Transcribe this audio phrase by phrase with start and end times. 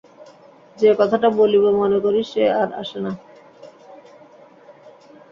[0.77, 3.11] যে কথাটা বলিব মনে করি সে আর আসে না।